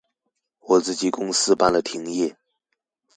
[0.61, 2.35] 我自己公司辦了停業